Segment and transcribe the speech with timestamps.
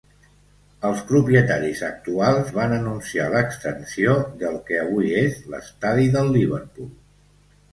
[0.87, 6.91] Els propietaris actuals van anunciar l'extensió del que avui és l'estadi del Liverpool.